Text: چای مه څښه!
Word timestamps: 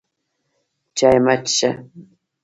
چای 0.97 1.17
مه 1.25 1.35
څښه! 1.43 1.69